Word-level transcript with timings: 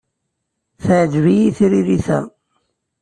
Teɛǧeb-iyi 0.83 1.49
tririt-a. 1.57 2.19